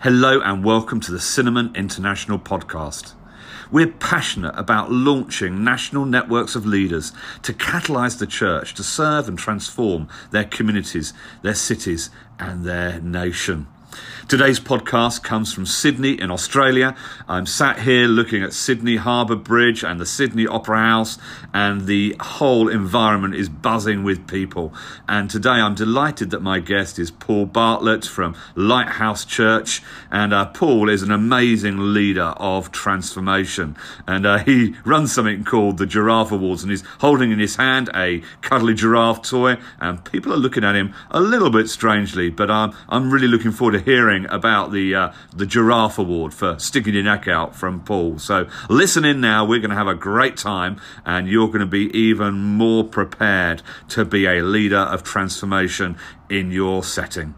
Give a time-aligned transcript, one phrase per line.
[0.00, 3.14] Hello and welcome to the Cinnamon International Podcast.
[3.70, 9.38] We're passionate about launching national networks of leaders to catalyse the church to serve and
[9.38, 13.66] transform their communities, their cities, and their nation.
[14.28, 16.96] Today's podcast comes from Sydney in Australia.
[17.28, 21.18] I'm sat here looking at Sydney Harbour Bridge and the Sydney Opera House,
[21.52, 24.72] and the whole environment is buzzing with people.
[25.08, 29.82] And today I'm delighted that my guest is Paul Bartlett from Lighthouse Church.
[30.10, 33.76] And uh, Paul is an amazing leader of transformation.
[34.06, 37.90] And uh, he runs something called the Giraffe Awards, and he's holding in his hand
[37.94, 39.58] a cuddly giraffe toy.
[39.80, 43.52] And people are looking at him a little bit strangely, but um, I'm really looking
[43.52, 47.80] forward to hearing about the uh, the Giraffe Award for sticking your neck out from
[47.80, 48.18] Paul.
[48.18, 49.44] So listen in now.
[49.44, 53.62] We're going to have a great time, and you're going to be even more prepared
[53.90, 55.96] to be a leader of transformation
[56.28, 57.34] in your setting.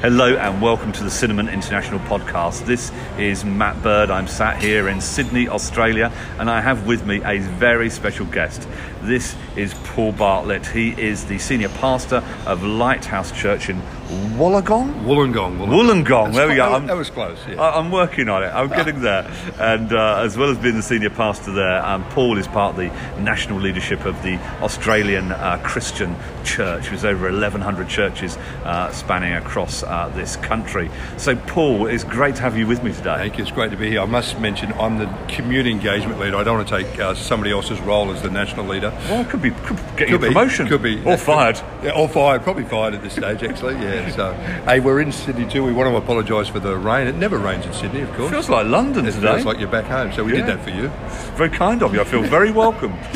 [0.00, 2.66] Hello and welcome to the Cinnamon International Podcast.
[2.66, 4.12] This is Matt Bird.
[4.12, 8.68] I'm sat here in Sydney, Australia, and I have with me a very special guest.
[9.02, 10.64] This is Paul Bartlett.
[10.66, 15.04] He is the senior pastor of Lighthouse Church in Wollongong?
[15.04, 15.58] Wollongong.
[15.68, 16.64] Wollongong, there we go.
[16.64, 17.38] That, I'm- that was close.
[17.48, 17.60] Yeah.
[17.60, 18.46] I- I'm working on it.
[18.48, 19.30] I'm getting there.
[19.58, 22.76] And uh, as well as being the senior pastor there, um, Paul is part of
[22.80, 22.88] the
[23.20, 26.86] national leadership of the Australian uh, Christian Church.
[26.88, 30.90] There's over 1,100 churches uh, spanning across uh, this country.
[31.18, 33.16] So, Paul, it's great to have you with me today.
[33.18, 33.42] Thank you.
[33.42, 34.00] It's great to be here.
[34.00, 36.36] I must mention I'm the community engagement leader.
[36.36, 38.90] I don't want to take uh, somebody else's role as the national leader.
[39.10, 40.28] Well, could be could get Could be.
[40.28, 40.66] promotion.
[40.66, 41.02] Could be.
[41.04, 41.60] Or fired.
[41.82, 42.42] Yeah, or fired.
[42.42, 43.74] Probably fired at this stage, actually.
[43.74, 43.97] Yeah.
[44.12, 44.32] So,
[44.64, 45.64] hey, we're in Sydney too.
[45.64, 47.06] We want to apologise for the rain.
[47.06, 48.30] It never rains in Sydney, of course.
[48.30, 49.34] Feels like London it today.
[49.34, 50.12] feels like you're back home.
[50.12, 50.46] So we Yeah.
[50.46, 50.88] did that for you.
[51.36, 52.00] Very kind of you.
[52.00, 52.92] I feel very welcome.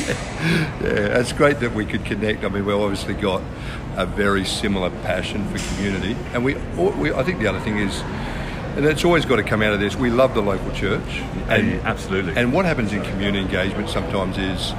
[0.82, 2.42] Yeah, it's great that we could connect.
[2.44, 3.40] I mean, we've obviously got
[3.96, 6.54] a very similar passion for community, and we,
[6.98, 8.02] we I think the other thing is,
[8.76, 9.96] and it's always got to come out of this.
[9.96, 11.08] We love the local church,
[11.48, 12.36] and absolutely.
[12.36, 14.72] And what happens in community engagement sometimes is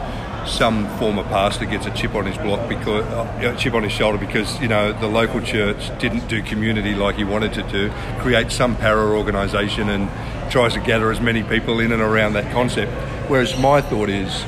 [0.45, 3.91] some former pastor gets a chip on his block because uh, a chip on his
[3.91, 7.89] shoulder because you know the local church didn't do community like he wanted to do,
[8.19, 10.09] create some para organisation and
[10.51, 12.91] tries to gather as many people in and around that concept.
[13.29, 14.43] Whereas my thought is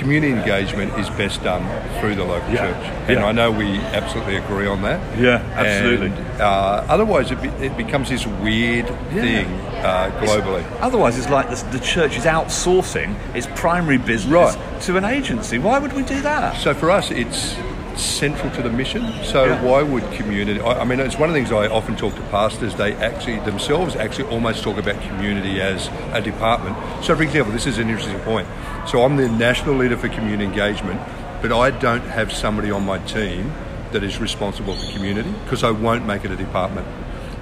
[0.00, 1.62] community engagement is best done
[2.00, 2.66] through the local Yeah.
[2.72, 3.26] church, and Yeah.
[3.26, 4.98] I know we absolutely agree on that.
[5.18, 6.06] Yeah, absolutely.
[6.06, 9.46] And, uh, otherwise, it, be, it becomes this weird thing
[9.84, 10.64] uh, globally.
[10.80, 14.80] Otherwise, it's like the, the church is outsourcing its primary business Right.
[14.82, 15.58] to an agency.
[15.58, 16.56] Why would we do that?
[16.56, 17.54] So for us, it's
[17.96, 19.02] central to the mission.
[19.24, 19.62] So Yeah.
[19.62, 20.60] why would community?
[20.60, 22.74] I, I mean, it's one of the things I often talk to pastors.
[22.74, 26.76] They actually themselves actually almost talk about community as a department.
[27.02, 28.46] So, for example, this is an interesting point.
[28.90, 31.00] So I'm the national leader for community engagement,
[31.42, 33.52] but I don't have somebody on my team
[33.92, 36.86] that is responsible for community because I won't make it a department.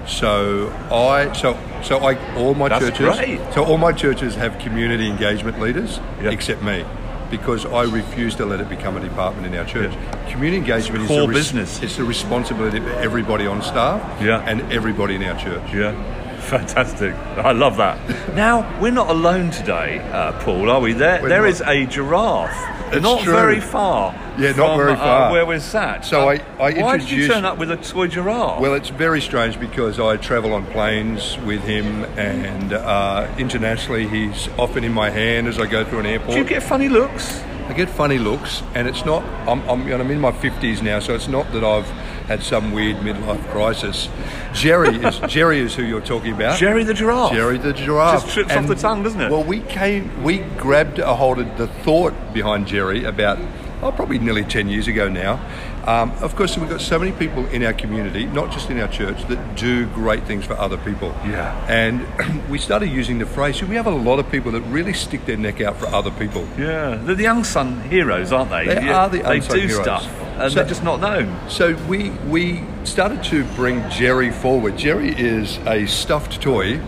[0.06, 3.40] So I so so I all my That's churches great.
[3.54, 6.30] so all my churches have community engagement leaders Yeah.
[6.30, 6.84] except me
[7.30, 9.92] because I refuse to let it become a department in our church.
[10.30, 11.82] Community engagement It's is core the res- business.
[11.82, 14.40] It's the responsibility of everybody on staff Yeah.
[14.46, 15.62] and everybody in our church.
[15.74, 15.92] Yeah,
[16.40, 17.14] fantastic.
[17.36, 17.98] I love that.
[18.34, 20.92] Now we're not alone today, uh, Paul, are we?
[20.92, 21.48] There, We're there not.
[21.50, 22.74] is a giraffe.
[22.92, 23.32] It's not true.
[23.34, 24.12] very far.
[24.38, 25.32] Yeah, not from, very uh, far.
[25.32, 26.04] where we're sat.
[26.06, 28.60] So Uh, I- I why did you turn up with a toy giraffe?
[28.60, 34.48] Well, it's very strange because I travel on planes with him, and uh, internationally, he's
[34.58, 36.30] often in my hand as I go through an airport.
[36.32, 37.42] do you get funny looks?
[37.68, 39.22] I get funny looks, and it's not.
[39.46, 41.86] I'm, I'm, you know, I'm in my fifties now, so it's not that I've
[42.28, 44.08] had some weird midlife crisis.
[44.52, 46.58] Jerry is Jerry is who you're talking about.
[46.58, 47.32] Jerry the giraffe.
[47.32, 49.30] Jerry the giraffe Just trips off the tongue, doesn't it?
[49.30, 53.38] Well, we came, we grabbed a hold of the thought behind Jerry about,
[53.82, 55.40] oh, probably nearly ten years ago now.
[55.88, 58.88] Um, of course, we've got so many people in our community, not just in our
[58.88, 61.08] church, that do great things for other people.
[61.26, 61.56] Yeah.
[61.66, 62.06] And
[62.50, 63.62] we started using the phrase.
[63.62, 66.46] We have a lot of people that really stick their neck out for other people.
[66.58, 68.66] Yeah, they're the unsung heroes, aren't they?
[68.66, 69.82] They Yeah, are the unsung They do heroes.
[69.82, 70.06] stuff,
[70.38, 71.34] and So- they're just not known.
[71.48, 74.76] So we we started to bring Jerry forward.
[74.76, 76.80] Jerry is a stuffed toy,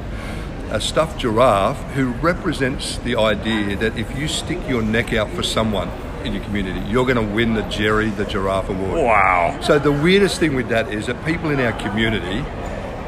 [0.70, 5.42] a stuffed giraffe who represents the idea that if you stick your neck out for
[5.42, 5.88] someone
[6.24, 9.04] in your community, you're going to win the Jerry the Giraffe Award.
[9.04, 9.60] Wow.
[9.60, 12.40] So the weirdest thing with that is that people in our community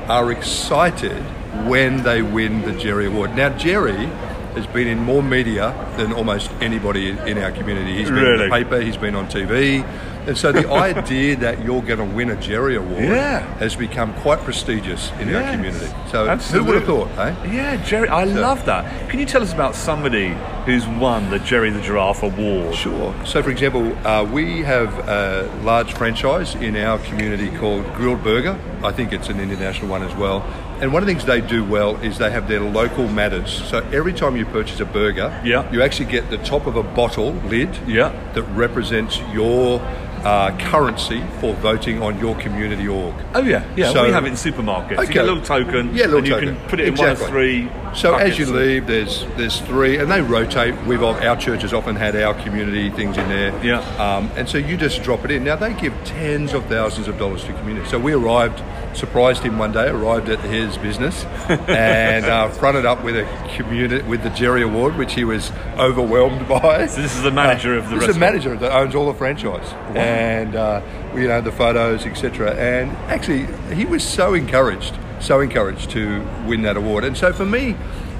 [0.08, 1.22] are excited
[1.66, 3.36] when they win the Jerry Award.
[3.36, 4.10] Now Jerry
[4.54, 7.96] has been in more media than almost anybody in our community.
[7.96, 9.82] He's been in the paper, he's been on TV.
[10.26, 13.40] And so the idea that you're going to win a Jerry Award Yeah.
[13.58, 15.86] has become quite prestigious in our community.
[16.12, 16.58] So Absolutely.
[16.58, 16.84] who would have
[17.16, 17.52] thought, eh?
[17.52, 19.10] Yeah, Jerry, I love that.
[19.10, 22.76] Can you tell us about somebody who's won the Jerry the Giraffe Award?
[22.76, 23.12] Sure.
[23.26, 28.56] So, for example, uh, we have a large franchise in our community called Grill'd Burger.
[28.84, 30.44] I think it's an international one as well.
[30.82, 33.52] And one of the things they do well is they have their local matters.
[33.68, 35.70] So every time you purchase a burger, Yeah.
[35.70, 38.10] you actually get the top of a bottle lid Yeah.
[38.34, 39.80] that represents your
[40.24, 43.14] uh, currency for voting on your community org.
[43.34, 43.92] Oh yeah, yeah.
[43.92, 45.00] So- we have it in supermarkets.
[45.06, 46.56] You get a little token, Yeah, a little and you token.
[46.56, 47.68] can put it in one of three.
[47.94, 50.74] So as you leave, there's there's three, and they rotate.
[50.86, 53.52] We've our church has often had our community things in there.
[53.64, 53.80] Yeah.
[53.98, 55.44] Um, and so you just drop it in.
[55.44, 57.86] Now they give tens of thousands of dollars to community.
[57.90, 58.62] So we arrived,
[58.96, 61.24] surprised him one day, arrived at his business,
[61.68, 63.24] and uh, fronted up with a
[63.56, 66.86] community with the Jerry Award, which he was overwhelmed by.
[66.86, 69.18] So this is the manager of the This is the manager that owns all the
[69.18, 69.70] franchise,
[70.12, 70.80] and uh,
[71.14, 72.54] you know the photos, etc.
[72.54, 77.04] And actually, he was so encouraged, so encouraged to win that award.
[77.04, 77.76] And so for me,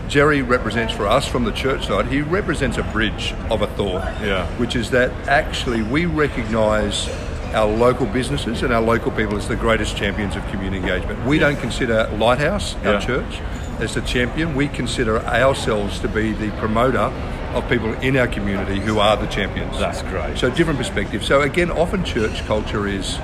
[0.09, 2.06] Jerry represents for us from the church side.
[2.06, 4.47] He represents a bridge of a thought, Yeah.
[4.59, 7.09] which is that actually we recognise
[7.55, 11.25] our local businesses and our local people as the greatest champions of community engagement.
[11.27, 13.00] We don't consider Lighthouse, our Yeah.
[13.00, 13.41] church,
[13.79, 14.55] as the champion.
[14.55, 17.11] We consider ourselves to be the promoter
[17.54, 19.78] of people in our community who are the champions.
[19.78, 20.38] That's great.
[20.38, 21.26] So different perspectives.
[21.26, 23.19] So again, often church culture is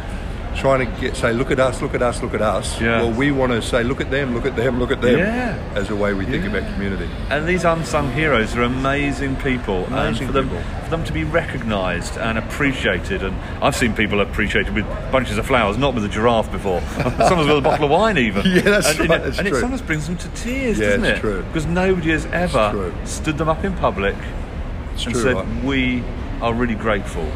[0.58, 2.80] trying to get say, look at us, look at us, look at us.
[2.80, 3.02] Yeah.
[3.02, 5.56] Well, we want to say, look at them, look at them, look at them, Yeah.
[5.74, 7.08] as a way we think about community.
[7.30, 10.62] And these unsung heroes are amazing people, Amazing and for them people.
[10.84, 13.22] for them to be recognised and appreciated.
[13.22, 16.80] And I've seen people appreciated with bunches of flowers, not with a giraffe before.
[16.96, 18.42] Sometimes with a bottle of wine, even.
[18.46, 19.60] Yeah, that's and, you right, know, that's and it true.
[19.60, 21.20] sometimes brings them to tears, Yeah, doesn't it?
[21.20, 21.42] true.
[21.44, 24.16] Because nobody has ever stood them up in public
[24.94, 25.22] It's and true.
[25.22, 25.64] said, right?
[25.64, 26.02] "We
[26.40, 27.26] are really grateful."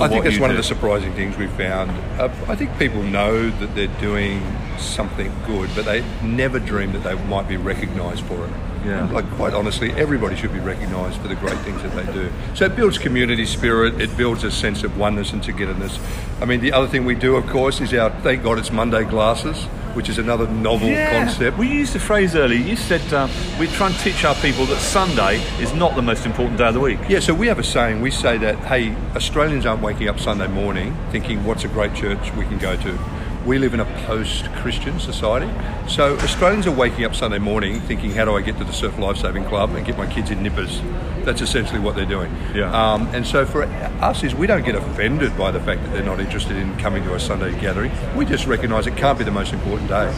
[0.00, 1.90] I think that's one of the surprising things we've found.
[2.18, 4.42] Uh, I think people know that they're doing
[4.78, 8.50] something good, but they never dream that they might be recognised for it.
[8.86, 9.10] Yeah.
[9.10, 12.30] Like quite honestly, everybody should be recognised for the great things that they do.
[12.54, 14.00] So it builds community spirit.
[14.00, 15.98] It builds a sense of oneness and togetherness.
[16.40, 19.04] I mean, the other thing we do, of course, is our thank God it's Monday
[19.04, 21.56] glasses, which is another novel concept.
[21.56, 22.60] We used a phrase earlier.
[22.60, 23.28] You said uh,
[23.58, 26.74] we try and teach our people that Sunday is not the most important day of
[26.74, 26.98] the week.
[27.08, 28.02] Yeah, so we have a saying.
[28.02, 32.32] We say that, hey, Australians aren't waking up Sunday morning thinking, what's a great church
[32.34, 32.98] we can go to?
[33.46, 35.48] We live in a post Christian society.
[35.88, 38.98] So Australians are waking up Sunday morning thinking, how do I get to the Surf
[38.98, 40.82] Lifesaving Club and get my kids in nippers?
[41.24, 42.34] That's essentially what they're doing.
[42.56, 42.72] Yeah.
[42.72, 46.02] Um, and so for us is we don't get offended by the fact that they're
[46.02, 47.92] not interested in coming to a Sunday gathering.
[48.16, 50.12] We just recognise it can't be the most important day.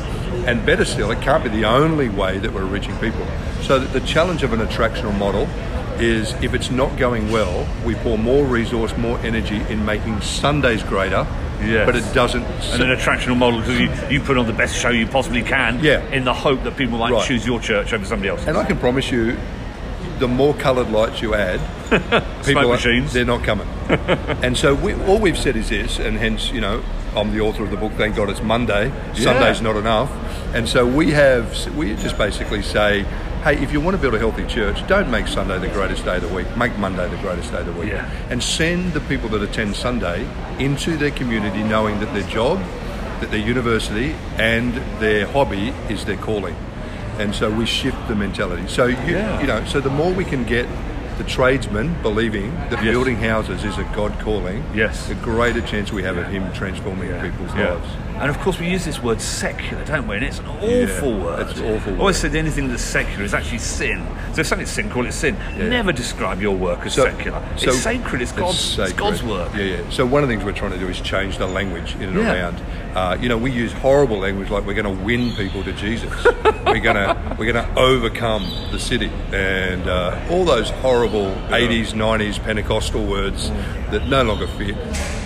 [0.46, 3.26] And better still, it can't be the only way that we're reaching people.
[3.60, 5.46] So that the challenge of an attractional model
[6.00, 10.82] is if it's not going well, we pour more resource, more energy in making Sundays
[10.82, 11.26] greater,
[11.60, 11.86] Yes.
[11.86, 12.42] but it doesn't.
[12.44, 15.80] And an attractional model because you, you put on the best show you possibly can
[15.82, 16.00] Yeah.
[16.10, 17.26] in the hope that people might Right.
[17.26, 18.46] choose your church over somebody else.
[18.46, 19.36] and I can promise you,
[20.18, 21.60] the more coloured lights you add,
[22.44, 23.12] people are- machines.
[23.12, 23.68] they're not coming.
[24.42, 26.82] and so we, all we've said is this, and hence, you know,
[27.16, 27.92] I'm the author of the book.
[27.96, 28.92] Thank God it's Monday.
[29.14, 30.10] Sunday's not enough.
[30.54, 33.04] And so we have, we just basically say,
[33.44, 36.16] hey, if you want to build a healthy church, don't make Sunday the greatest day
[36.16, 36.46] of the week.
[36.56, 37.90] Make Monday the greatest day of the week.
[37.90, 38.10] Yeah.
[38.30, 40.26] And send the people that attend Sunday
[40.58, 42.58] into their community knowing that their job,
[43.20, 46.56] that their university, and their hobby is their calling.
[47.18, 48.66] And so we shift the mentality.
[48.68, 49.40] So you, Yeah.
[49.40, 50.66] you know, so the more we can get
[51.18, 52.92] the tradesmen believing that Yes.
[52.92, 55.06] building houses is a God calling, Yes.
[55.08, 57.70] the greater chance we have of Him transforming people's Yeah.
[57.70, 57.88] lives.
[58.20, 60.16] And of course, we use this word secular, don't we?
[60.16, 61.48] And it's an awful Yeah, word.
[61.48, 61.98] it's an awful word.
[61.98, 64.04] I always said anything that's secular is actually sin.
[64.34, 65.36] So if something's sin, call it sin.
[65.56, 65.68] Yeah.
[65.68, 67.40] Never describe your work as So- secular.
[67.56, 68.20] so it's sacred.
[68.22, 68.56] It's God's.
[68.58, 68.96] It's, sacred.
[68.96, 69.54] God's work.
[69.54, 69.90] Yeah, yeah.
[69.90, 72.18] So one of the things we're trying to do is change the language in and
[72.18, 72.32] Yeah.
[72.32, 72.60] around.
[72.96, 76.12] Uh, you know, we use horrible language like we're going to win people to Jesus.
[76.66, 81.92] we're going to we're going to overcome the city, and uh, all those horrible '80s,
[81.94, 83.90] '90s Pentecostal words Mm.
[83.92, 84.74] that no longer fit.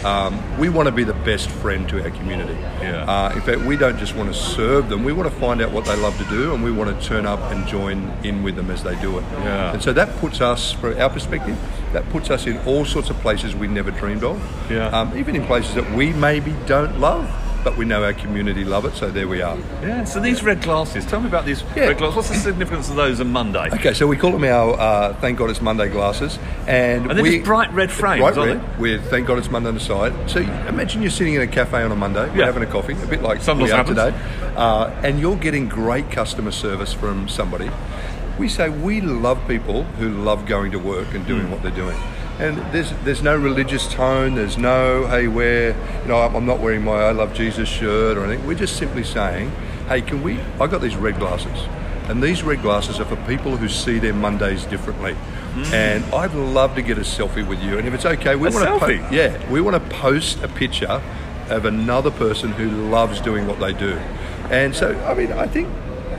[0.04, 2.54] Um, we want to be the best friend to our community.
[2.80, 3.04] Yeah.
[3.04, 5.04] Uh, in fact, we don't just want to serve them.
[5.04, 7.24] We want to find out what they love to do, and we want to turn
[7.26, 9.22] up and join in with them as they do it.
[9.22, 9.72] Yeah.
[9.72, 11.56] And so that puts us, from our perspective,
[11.92, 14.40] that puts us in all sorts of places we never dreamed of.
[14.70, 14.88] Yeah.
[14.88, 17.28] Um, even in places that we maybe don't love,
[17.64, 18.94] but we know our community love it.
[18.94, 19.56] So there we are.
[19.82, 20.04] Yeah.
[20.04, 21.04] So these red glasses.
[21.06, 21.86] Tell me about these Yeah.
[21.88, 22.16] red glasses.
[22.16, 23.68] What's the significance of those on Monday?
[23.72, 27.22] Okay, so we call them our uh, Thank God It's Monday glasses, and, And they're
[27.22, 30.12] we bright red frames, bright red, with Thank God It's Monday on the side.
[30.28, 32.34] So imagine you're sitting in a cafe on a Monday, Yeah.
[32.36, 33.98] you're having a coffee, a bit like Sometimes we are happens.
[33.98, 34.16] today,
[34.56, 37.70] uh, and you're getting great customer service from somebody.
[38.38, 41.96] we say we love people who love going to work and doing what they're doing.
[42.42, 44.34] And there's there's no religious tone.
[44.34, 48.24] There's no hey, wear you know I'm not wearing my I love Jesus shirt or
[48.24, 48.44] anything.
[48.46, 49.50] We're just simply saying,
[49.88, 50.40] hey, can we?
[50.60, 51.68] I got these red glasses,
[52.08, 55.14] and these red glasses are for people who see their Mondays differently.
[55.14, 55.74] Hmm.
[55.74, 57.78] And I'd love to get a selfie with you.
[57.78, 59.12] And if it's okay, we want to selfie?
[59.12, 61.00] yeah, we want to post a picture
[61.48, 63.92] of another person who loves doing what they do.
[64.50, 65.68] And so, I mean, I think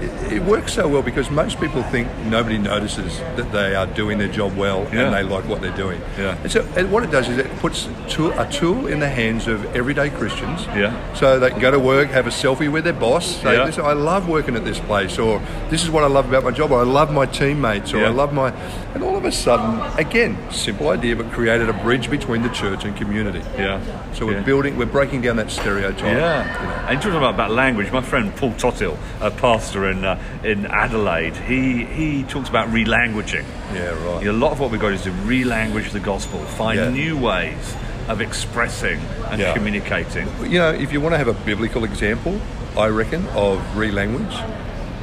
[0.01, 4.17] it, it works so well because most people think nobody notices that they are doing
[4.17, 5.05] their job well Yeah.
[5.05, 6.01] and they like what they're doing.
[6.17, 6.37] Yeah.
[6.43, 9.47] And so, and what it does is it puts tool, a tool in the hands
[9.47, 10.65] of everyday Christians.
[10.67, 10.93] Yeah.
[11.13, 13.65] So they can go to work, have a selfie with their boss, say, Yeah.
[13.65, 16.51] "Listen, I love working at this place," or "This is what I love about my
[16.51, 18.07] job," or "I love my teammates," or Yeah.
[18.07, 18.51] "I love my,"
[18.93, 22.83] and all of a sudden, again, simple idea, but created a bridge between the church
[22.85, 23.41] and community.
[23.57, 23.79] Yeah.
[24.13, 24.39] So we're Yeah.
[24.41, 26.03] building, we're breaking down that stereotype.
[26.03, 26.73] Yeah, you know.
[26.89, 31.35] and talking about, about language, my friend Paul Tottill, a pastor in uh, in Adelaide,
[31.35, 33.45] he he talks about relanguaging.
[33.73, 34.23] Yeah, right.
[34.23, 36.89] You know, a lot of what we've got is to relanguage the gospel, find Yeah.
[36.89, 37.75] new ways
[38.07, 38.99] of expressing
[39.29, 39.53] and Yeah.
[39.53, 40.27] communicating.
[40.43, 42.39] You know, if you want to have a biblical example,
[42.77, 44.35] I reckon, of re-language,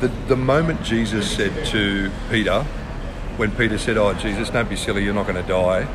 [0.01, 2.63] the, the moment Jesus said to Peter,
[3.37, 5.87] when Peter said, oh, Jesus, don't be silly, you're not going to die,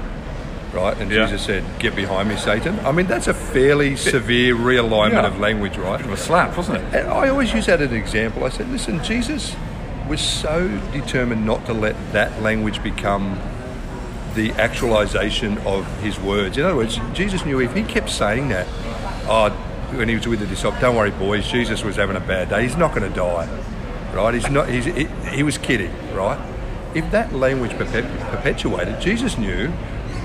[0.75, 0.95] right?
[0.97, 1.25] And Yeah.
[1.25, 2.79] Jesus said, get behind me, Satan.
[2.85, 5.27] I mean, that's a fairly severe realignment Yeah.
[5.27, 5.97] of language, right?
[5.97, 6.93] Bit of a slap, wasn't it?
[6.95, 8.43] And I always use that as an example.
[8.43, 9.55] I said, listen, Jesus
[10.07, 13.39] was so determined not to let that language become
[14.35, 16.57] the actualization of his words.
[16.57, 18.67] In other words, Jesus knew if he kept saying that,
[19.27, 19.49] oh,
[19.95, 22.63] when he was with the disciples, don't worry, boys, Jesus was having a bad day.
[22.63, 23.47] He's not going to die,
[24.13, 24.33] right?
[24.33, 24.67] He's not.
[24.69, 26.37] He's, he, he was kidding, right?
[26.93, 29.71] If that language perpetuated, Jesus knew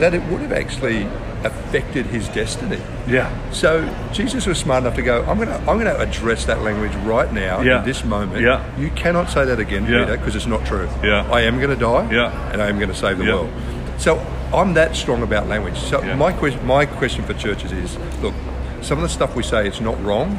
[0.00, 1.07] that it would have actually
[1.45, 2.78] affected his destiny.
[3.09, 3.30] Yeah.
[3.52, 5.23] So Jesus was smart enough to go.
[5.25, 7.80] I'm going to I'm to address that language right now Yeah.
[7.80, 8.40] in this moment.
[8.42, 8.62] Yeah.
[8.78, 10.04] You cannot say that again, Yeah.
[10.04, 10.88] Peter, because it's not true.
[11.02, 11.26] Yeah.
[11.30, 12.09] I am going to die.
[12.12, 12.52] Yeah.
[12.52, 13.35] And I am going to save the Yeah.
[13.35, 13.50] world.
[13.99, 14.19] So
[14.52, 15.78] I'm that strong about language.
[15.78, 16.16] So Yeah.
[16.16, 18.35] my question my question for churches is: Look,
[18.83, 20.38] some of the stuff we say it's not wrong,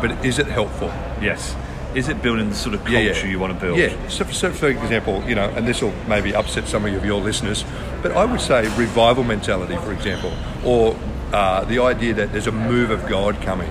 [0.00, 0.90] but is it helpful?
[1.20, 1.54] Yes.
[1.94, 3.78] Is it building the sort of culture you want to build?
[3.78, 3.94] Yeah.
[4.08, 7.20] So, for- so for example, you know, and this will maybe upset some of your
[7.20, 7.64] listeners,
[8.02, 10.32] but I would say revival mentality, for example,
[10.64, 10.96] or
[11.32, 13.70] uh, the idea that there's a move of God coming.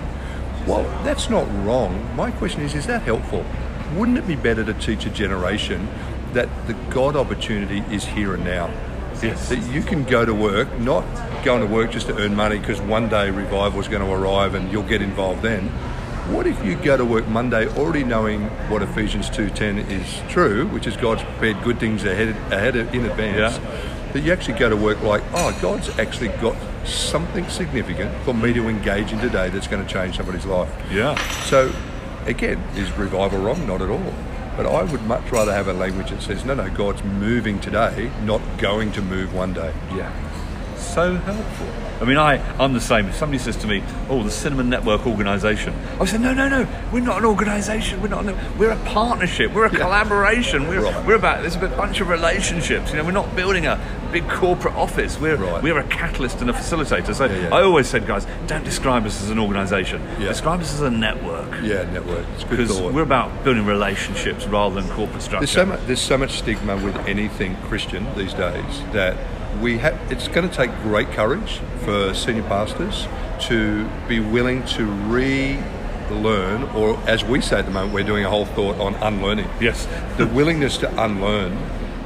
[0.67, 2.15] Well, that's not wrong.
[2.15, 3.43] My question is, is that helpful?
[3.95, 5.87] Wouldn't it be better to teach a generation
[6.33, 8.69] that the God opportunity is here and now?
[9.21, 9.49] Yes.
[9.49, 11.03] That you can go to work, not
[11.43, 14.55] going to work just to earn money because one day revival is going to arrive
[14.55, 15.71] and you'll get involved then.
[16.31, 20.87] What if you go to work Monday already knowing what Ephesians 2.10 is true, which
[20.87, 24.11] is God's prepared good things ahead, ahead of, in advance, Yeah.
[24.13, 28.53] that you actually go to work like, oh, God's actually got something significant for me
[28.53, 30.73] to engage in today that's going to change somebody's life.
[30.91, 31.15] Yeah.
[31.43, 31.71] So,
[32.25, 33.67] again, is revival wrong?
[33.67, 34.13] Not at all.
[34.57, 38.09] But I would much rather have a language that says, no, no, God's moving today,
[38.23, 39.73] not going to move one day.
[39.95, 40.11] Yeah.
[40.77, 41.67] So helpful.
[42.01, 43.05] I mean, I, I'm the same.
[43.07, 46.67] If somebody says to me, oh, the Cinnamon Network organisation, I say, no, no, no,
[46.91, 48.01] we're not an organisation.
[48.01, 48.25] We're not.
[48.25, 49.53] An, we're a partnership.
[49.53, 50.67] We're a collaboration.
[50.67, 51.05] We're, Right.
[51.05, 52.89] we're about, there's a bunch of relationships.
[52.91, 53.79] You know, we're not building a
[54.11, 55.19] big corporate office.
[55.19, 55.61] We're, Right.
[55.61, 57.13] we're a catalyst and a facilitator.
[57.13, 57.55] So Yeah, yeah.
[57.55, 60.01] I always said, guys, don't describe us as an organisation.
[60.19, 60.29] Yeah.
[60.29, 61.51] Describe us as a network.
[61.61, 62.25] Yeah, network.
[62.49, 65.41] Because we're about building relationships rather than corporate structure.
[65.45, 65.79] There's so much.
[65.85, 69.15] There's so much stigma with anything Christian these days that
[69.59, 70.11] we have.
[70.11, 73.07] It's going to take great courage for senior pastors
[73.47, 78.29] to be willing to relearn, or as we say at the moment, we're doing a
[78.29, 79.49] whole thought on unlearning.
[79.59, 79.87] Yes.
[80.17, 81.53] the willingness to unlearn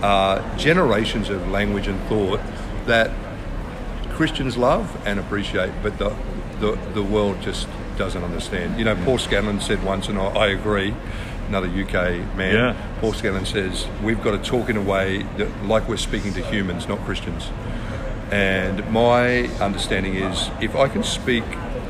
[0.01, 2.39] uh, generations of language and thought
[2.85, 3.11] that
[4.11, 6.15] Christians love and appreciate, but the,
[6.59, 8.77] the, the world just doesn't understand.
[8.77, 10.95] You know, Paul Scanlon said once, and I, I agree,
[11.47, 12.75] another UK man, Yeah.
[13.01, 16.41] Paul Scanlon says, we've got to talk in a way that, like we're speaking to
[16.43, 17.49] humans, not Christians.
[18.31, 21.43] And my understanding is if I can speak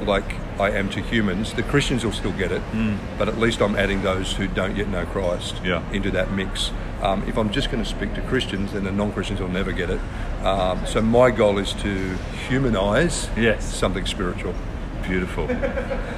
[0.05, 2.61] like I am to humans, the Christians will still get it,
[3.17, 5.81] but at least I'm adding those who don't yet know Christ Yeah.
[5.91, 6.71] into that mix.
[7.01, 9.71] Um, if I'm just going to speak to Christians, then the non Christians will never
[9.71, 9.99] get it.
[10.43, 13.63] Um, so my goal is to humanize Yes.
[13.65, 14.53] something spiritual.
[15.03, 15.47] Beautiful.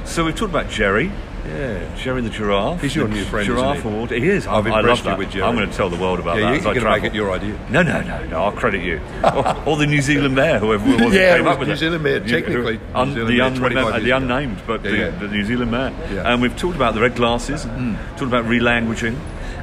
[0.06, 1.12] so we've talked about Jerry.
[1.48, 1.96] Yeah.
[1.96, 2.82] Jerry the giraffe.
[2.82, 3.90] He's your The new friend, isn't Giraffe he?
[3.90, 4.12] award.
[4.12, 4.46] He is.
[4.48, 5.18] I've I impressed you that.
[5.18, 5.44] with Jerry.
[5.46, 6.56] I'm going to tell the world about Yeah, that.
[6.58, 7.02] you- you're I gonna travel.
[7.02, 7.60] make it your idea.
[7.70, 8.44] No, no, no, no.
[8.44, 9.00] I'll credit you.
[9.24, 10.98] or, or the New Zealand mayor, whoever was.
[11.00, 11.78] that Yeah, it came was up with New it.
[11.78, 12.80] Zealand mayor, You- technically.
[12.94, 15.10] un- Zealand the, mayor, unremem- 25 the unnamed, but Yeah, the, yeah.
[15.12, 15.94] the New Zealand mayor.
[16.14, 16.32] Yeah.
[16.34, 17.64] And we've talked about the red glasses.
[17.66, 19.18] Talked about relanguaging.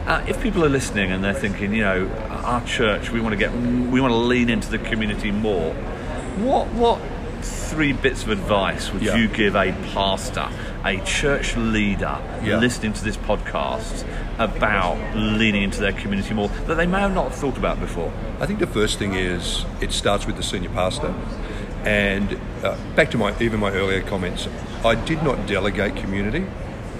[0.07, 2.09] Uh, if people are listening and they're thinking, you know,
[2.45, 5.73] our church, we want to get, we want to lean into the community more.
[6.37, 7.00] What, what
[7.41, 9.17] three bits of advice would Yeah.
[9.17, 10.49] you give a pastor,
[10.85, 12.59] a church leader Yeah.
[12.59, 14.05] listening to this podcast
[14.38, 18.12] about leaning into their community more that they may have not thought about before?
[18.41, 21.14] I think the first thing is it starts with the senior pastor.
[21.85, 24.49] And uh, back to my even my earlier comments,
[24.85, 26.47] I did not delegate community.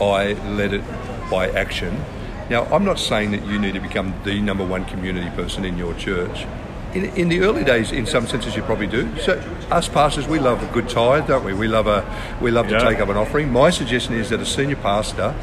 [0.01, 0.83] I led it
[1.31, 2.05] by action.
[2.51, 5.79] Now, I'm not saying that you need to become the number one community person in
[5.79, 6.47] your church.
[6.95, 9.09] In, in the early days, in some senses, you probably do.
[9.19, 9.33] So,
[9.71, 11.53] us pastors, we love a good tithe, don't we?
[11.53, 12.05] We love a
[12.41, 12.79] we love Yeah.
[12.79, 13.53] to take up an offering.
[13.53, 15.35] My suggestion is that a senior pastor,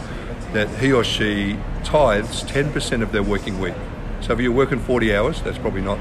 [0.53, 3.73] that he or she tithes 10% of their working week.
[4.21, 5.99] So, if you're working 40 hours, that's probably not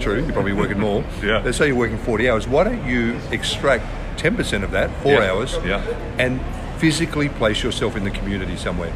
[0.00, 0.22] true.
[0.22, 1.04] You're probably working more.
[1.22, 1.40] Yeah.
[1.44, 2.46] Let's say you're working 40 hours.
[2.46, 3.84] Why don't you extract
[4.18, 5.30] 10% of that, four Yeah.
[5.30, 5.80] hours, Yeah.
[6.18, 6.38] and
[6.86, 8.92] physically place yourself in the community somewhere?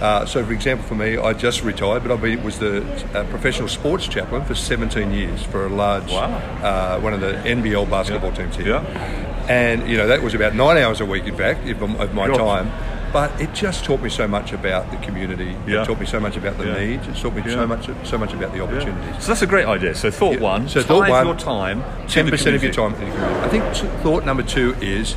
[0.00, 2.82] Uh, so, for example, for me, I just retired, but I been, was the
[3.14, 6.28] uh, professional sports chaplain for 17 years for a large, Wow.
[6.62, 8.68] uh, one of the NBL basketball teams here.
[8.68, 9.46] Yeah.
[9.50, 12.36] And, you know, that was about nine hours a week, in fact, of, my Gosh.
[12.38, 12.72] time.
[13.12, 15.54] But it just taught me so much about the community.
[15.66, 15.82] Yeah.
[15.82, 16.84] It taught me so much about the Yeah.
[16.84, 17.06] needs.
[17.06, 17.54] It taught me Yeah.
[17.54, 19.14] so much, so much about the opportunities.
[19.22, 19.94] So that's a great idea.
[19.94, 20.40] So thought Yeah.
[20.52, 23.40] one, So thought one, your time, ten percent of your time in the community.
[23.44, 25.14] I think t- thought number two is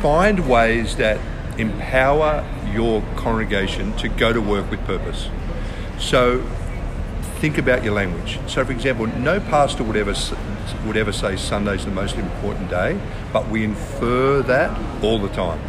[0.00, 1.18] find ways that
[1.58, 5.28] empower your congregation to go to work with purpose.
[5.98, 6.42] So
[7.40, 8.38] think about your language.
[8.46, 10.14] So, for example, no pastor would ever
[10.86, 12.98] would ever say Sunday's the most important day,
[13.32, 14.70] but we infer that
[15.04, 15.60] all the time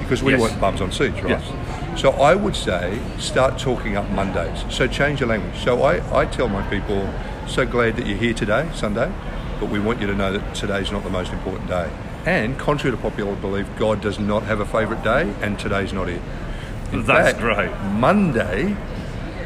[0.00, 0.40] because we Yes.
[0.40, 1.40] want bums on seats, right?
[1.40, 2.00] Yes.
[2.00, 4.64] So I would say start talking up Mondays.
[4.70, 5.56] So change your language.
[5.62, 7.08] So I, I tell my people,
[7.46, 9.10] so glad that you're here today, Sunday,
[9.58, 11.90] but we want you to know that today's not the most important day.
[12.26, 16.08] And contrary to popular belief, God does not have a favourite day, and today's not
[16.08, 16.20] it.
[16.92, 17.70] In That's fact, great.
[17.94, 18.76] Monday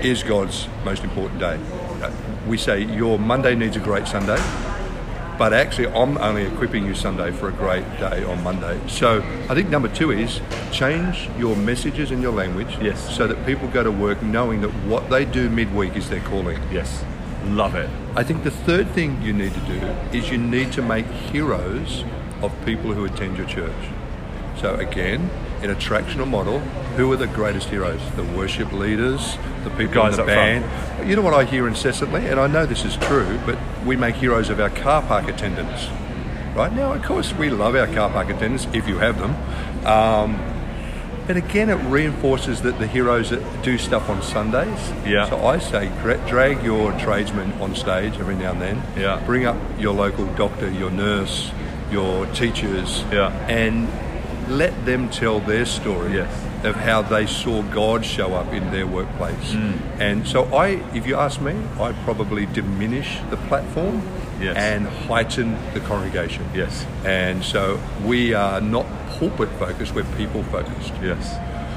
[0.03, 1.59] is God's most important day.
[2.03, 2.11] Uh,
[2.49, 4.39] We say your Monday needs a great Sunday,
[5.39, 8.81] but actually I'm only equipping you Sunday for a great day on Monday.
[8.89, 10.41] So I think number two is
[10.73, 13.17] change your messages and your language Yes.
[13.17, 16.59] so that people go to work knowing that what they do midweek is their calling.
[16.73, 17.05] Yes,
[17.47, 17.89] love it.
[18.17, 19.79] I think the third thing you need to do
[20.19, 22.05] is you need to make heroes
[22.43, 23.73] of people who attend your church.
[24.59, 25.31] So again,
[25.63, 26.59] in a tractional model,
[26.97, 28.01] who are the greatest heroes?
[28.17, 30.67] The worship leaders, the people Guys in the up front.
[30.67, 31.09] band.
[31.09, 34.17] You know what I hear incessantly, and I know this is true, but we make
[34.17, 35.89] heroes of our car park attendants.
[36.55, 39.35] Right now, of course, we love our car park attendants if you have them.
[39.87, 40.49] Um,
[41.27, 44.93] but again, it reinforces that the heroes that do stuff on Sundays.
[45.07, 45.31] Yeah.
[45.31, 45.89] So I say,
[46.29, 48.83] drag your tradesmen on stage every now and then.
[48.97, 49.23] Yeah.
[49.25, 51.53] Bring up your local doctor, your nurse,
[51.93, 53.05] your teachers.
[53.13, 53.31] Yeah.
[53.49, 53.89] And
[54.49, 56.33] let them tell their story Yes.
[56.65, 59.53] of how they saw God show up in their workplace.
[59.53, 59.79] Mm.
[60.01, 64.03] And so I, if you ask me, I probably diminish the platform
[64.41, 64.57] Yes.
[64.57, 66.45] and heighten the congregation.
[66.55, 66.85] Yes.
[67.05, 68.87] And so we are not
[69.19, 70.93] pulpit focused, we're people focused.
[71.03, 71.35] Yes,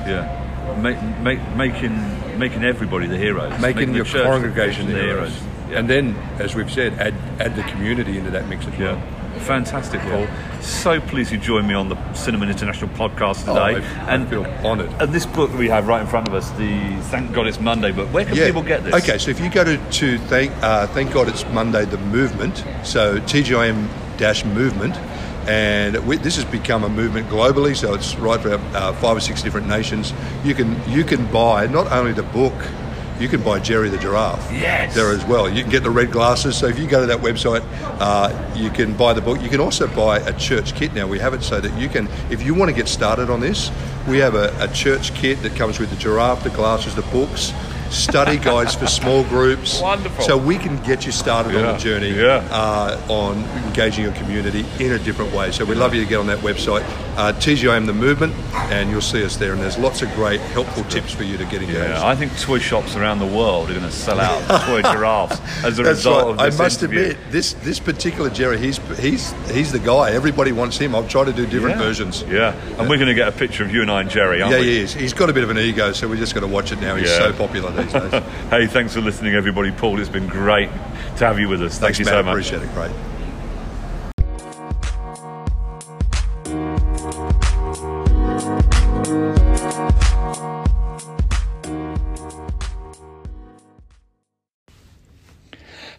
[0.08, 0.42] yeah.
[0.82, 1.96] Make, make, making
[2.40, 3.62] making everybody the heroes.
[3.62, 5.38] Making the your congregation the the heroes.
[5.70, 5.80] Yeah.
[5.80, 9.02] And then, as we've said, add, add the community into that mix as well.
[9.36, 9.44] Yeah.
[9.44, 10.28] Fantastic, Paul.
[10.62, 13.82] So pleased you joined me on the Cinnamon International podcast today.
[13.84, 14.90] Oh, I- I feel honoured.
[15.00, 17.60] And this book that we have right in front of us, the Thank God It's
[17.60, 18.48] Monday book, where can Yeah.
[18.48, 18.94] people get this?
[18.96, 22.64] Okay, so if you go to, to thank uh, thank God it's Monday the movement,
[22.84, 24.96] so TGIM dash movement,
[25.48, 27.76] and we, this has become a movement globally.
[27.76, 30.14] So it's right for uh, five or six different nations.
[30.44, 32.54] You can you can buy not only the book.
[33.20, 34.94] You can buy Jerry the giraffe Yes.
[34.94, 35.48] there as well.
[35.50, 36.58] You can get the red glasses.
[36.58, 37.64] So if you go to that website,
[38.00, 39.42] uh, you can buy the book.
[39.42, 41.08] You can also buy a church kit now.
[41.08, 43.72] We have it so that you can, if you want to get started on this,
[44.08, 47.54] we have a, a church kit that comes with the giraffe, the glasses, the books,
[47.90, 49.80] study guides for small groups.
[49.82, 50.26] Wonderful.
[50.26, 52.46] So we can get you started on Yeah, the journey yeah.
[52.52, 55.52] uh, on engaging your community in a different way.
[55.52, 56.84] So we'd love you to get on that website,
[57.18, 58.34] uh, TGIM the movement,
[58.72, 59.54] and you'll see us there.
[59.54, 61.74] And there's lots of great helpful tips for you to get engaged.
[61.78, 65.40] Yeah, I think toy shops around the world are going to sell out toy giraffes
[65.64, 66.32] as a That's result right.
[66.32, 67.00] of this I must interview.
[67.12, 70.12] admit, this this particular Jerry, he's he's he's the guy.
[70.12, 70.96] Everybody wants him.
[70.96, 71.84] I've tried to do different yeah.
[71.84, 72.22] versions.
[72.24, 74.54] Yeah, and we're going to get a picture of you and I and Jerry, aren't
[74.54, 74.68] Yeah, we?
[74.68, 74.94] he is.
[74.94, 76.96] He's got a bit of an ego, so we're just got to watch it now.
[76.96, 77.18] He's Yeah.
[77.20, 78.24] so popular these days.
[78.50, 79.72] Hey, thanks for listening, everybody.
[79.72, 80.70] Paul, it's been great
[81.18, 81.74] to have you with us.
[81.80, 82.14] Thank Thanks, you Matt.
[82.14, 82.32] so much.
[82.32, 82.74] Appreciate it.
[82.74, 83.15] Great.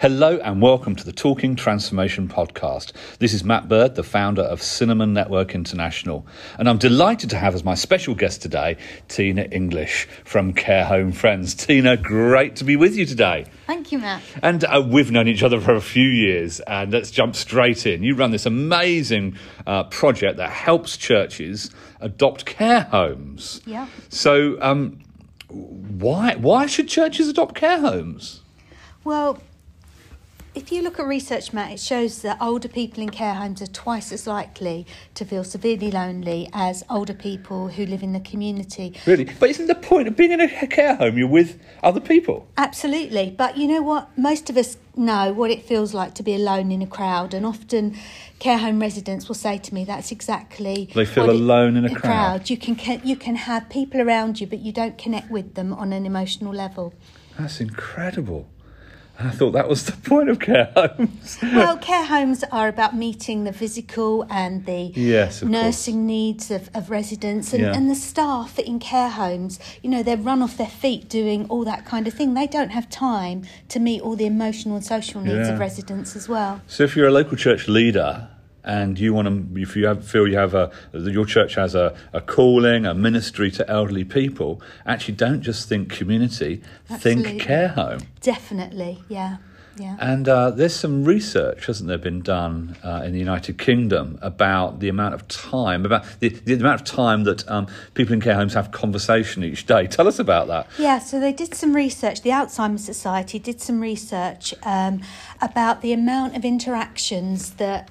[0.09, 2.93] Hello and welcome to the Talking Transformation podcast.
[3.19, 6.25] This is Matt Bird, the founder of Cinnamon Network International,
[6.61, 8.77] and I'm delighted to have as my special guest today
[9.09, 11.55] Tina English from Care Home Friends.
[11.55, 13.47] Tina, great to be with you today.
[13.67, 14.23] Thank you, Matt.
[14.45, 18.05] And uh, we've known each other for a few years, and let's jump straight in.
[18.05, 23.61] You run this amazing uh, project that helps churches adopt care homes.
[23.67, 23.89] Yeah.
[24.09, 25.01] So, um,
[25.49, 28.43] why why should churches adopt care homes?
[29.03, 29.41] Well,
[30.57, 33.67] if you look at research, Matt, it shows that older people in care homes are
[33.67, 38.95] twice as likely to feel severely lonely as older people who live in the community.
[39.07, 39.25] Really?
[39.25, 42.49] But isn't the point of being in a care home you're with other people?
[42.57, 43.35] Absolutely.
[43.37, 44.17] But you know what?
[44.17, 47.45] Most of us know what it feels like to be alone in a crowd, and
[47.45, 47.95] often
[48.39, 51.85] care home residents will say to me, "That's exactly." They feel what it- alone in
[51.85, 52.49] a crowd.
[52.49, 55.93] You can you can have people around you, but you don't connect with them on
[55.93, 56.95] an emotional level.
[57.39, 58.47] That's incredible.
[59.19, 61.39] I thought that was the point of care homes.
[61.43, 66.91] Well, care homes are about meeting the physical and the Yes, nursing needs of, of
[66.91, 67.73] residents and, Yeah.
[67.75, 69.59] and the staff in care homes.
[69.83, 72.35] You know, they're run off their feet doing all that kind of thing.
[72.35, 75.55] They don't have time to meet all the emotional and social needs Yeah.
[75.55, 76.61] of residents as well.
[76.67, 78.29] So if you're a local church leader
[78.67, 81.97] and you want to, if you have, feel you have a, your church has a,
[82.13, 87.23] a calling, a ministry to elderly people, actually don't just think community, Absolutely.
[87.23, 88.01] think care home.
[88.21, 89.37] Definitely, yeah,
[89.79, 89.97] yeah.
[90.01, 94.81] And uh, there's some research, hasn't there, been done uh, in the United Kingdom about
[94.81, 98.35] the amount of time, about the, the amount of time that um, people in care
[98.35, 99.87] homes have conversation each day.
[99.97, 100.67] Tell us about that.
[100.79, 102.23] Yeah, so they did some research.
[102.23, 105.03] The Alzheimer's Society did some research um,
[105.41, 107.91] about the amount of interactions that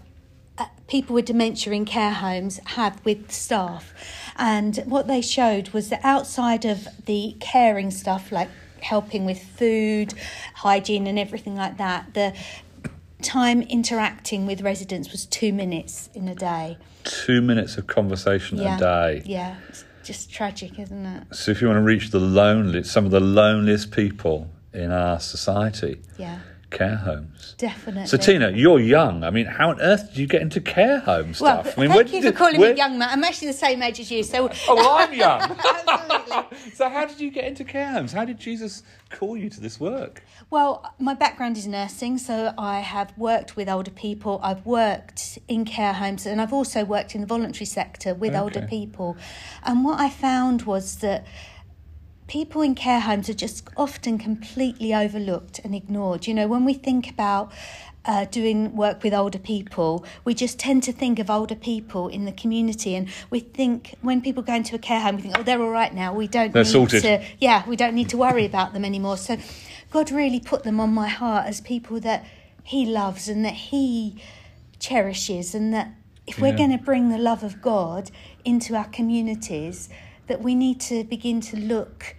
[0.57, 3.93] Uh, people with dementia in care homes have with staff.
[4.37, 8.49] And what they showed was that outside of the caring stuff, like
[8.81, 10.13] helping with food,
[10.55, 12.33] hygiene, and everything like that, the
[13.21, 16.77] time interacting with residents was two minutes in a day.
[17.03, 18.77] Two minutes of conversation Yeah.
[18.77, 19.23] a day.
[19.25, 21.23] Yeah, it's just tragic, isn't it?
[21.35, 25.19] So if you want to reach the lonely, some of the loneliest people in our
[25.19, 26.39] society, Yeah,
[26.71, 27.55] care homes.
[27.57, 28.07] definitely.
[28.07, 29.23] So Tina, you're young.
[29.23, 31.77] I mean, how on earth did you get into care home Well, stuff?
[31.77, 33.11] I mean, thank did you for calling where- me young, Matt.
[33.11, 35.41] I'm actually the same age as you, so Oh, well, I'm young.
[35.41, 36.71] absolutely.
[36.73, 38.11] so how did you get into care homes?
[38.13, 40.23] How did Jesus call you to this work?
[40.49, 44.39] Well, my background is nursing, so I have worked with older people.
[44.43, 48.61] I've worked in care homes, and I've also worked in the voluntary sector with older
[48.67, 49.17] people.
[49.63, 51.25] And what I found was that
[52.27, 56.27] people in care homes are just often completely overlooked and ignored.
[56.27, 57.51] You know, when we think about
[58.03, 62.25] uh, doing work with older people, we just tend to think of older people in
[62.25, 65.43] the community, and we think when people go into a care home, we think, oh,
[65.43, 66.13] they're all right now.
[66.13, 67.01] We don't They're need sorted.
[67.01, 69.17] to, yeah, we don't need to worry about them anymore.
[69.17, 69.37] So,
[69.91, 72.25] God really put them on my heart as people that
[72.63, 74.21] He loves and that He
[74.79, 75.89] cherishes, and that
[76.27, 76.57] if we're Yeah.
[76.57, 78.11] going to bring the love of God
[78.43, 79.89] into our communities,
[80.27, 82.15] that we need to begin to look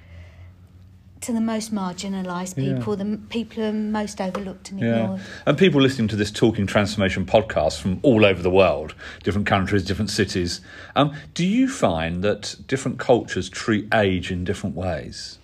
[1.22, 2.74] to the most marginalised Yeah.
[2.74, 5.02] people, the people who are most overlooked and Yeah.
[5.02, 5.20] ignored.
[5.46, 9.82] And people listening to this Talking Transformation podcast from all over the world, different countries,
[9.82, 10.60] different cities,
[10.94, 15.38] um, do you find that different cultures treat age in different ways?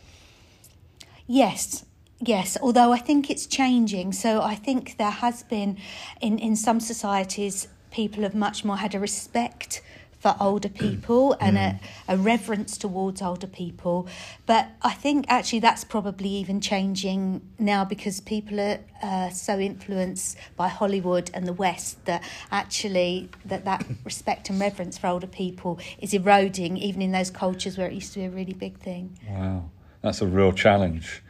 [1.27, 1.85] Yes,
[2.21, 2.57] yes.
[2.61, 4.13] Although I think it's changing.
[4.13, 5.79] So I think there has been,
[6.21, 9.83] in, in some societies, people have much more had a respect
[10.23, 14.07] for older people and a, a reverence towards older people.
[14.47, 20.39] But I think actually that's probably even changing now because people are uh, so influenced
[20.57, 25.81] by Hollywood and the West that actually that, that respect and reverence for older people
[25.99, 29.19] is eroding even in those cultures where it used to be a really big thing.
[29.29, 29.71] Wow,
[30.03, 31.21] that's a real challenge.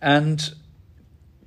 [0.00, 0.54] And